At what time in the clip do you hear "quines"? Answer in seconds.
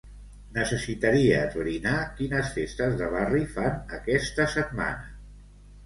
2.21-2.51